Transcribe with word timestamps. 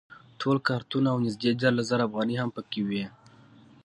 ټول 0.39 0.57
کارتونه 0.67 1.07
او 1.13 1.17
نږدې 1.25 1.49
دیارلس 1.59 1.85
زره 1.91 2.03
افغانۍ 2.07 2.35
هم 2.39 2.49
په 2.55 2.61
کې 2.69 2.81
وې. 2.87 3.03